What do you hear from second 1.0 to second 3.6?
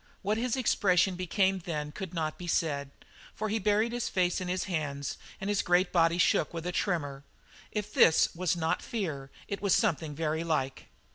became then could not be said, for he